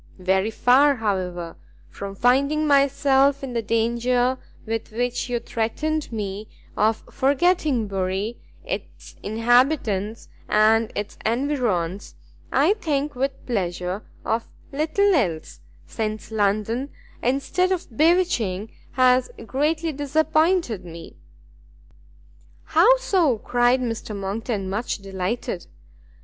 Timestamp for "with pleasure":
13.13-14.01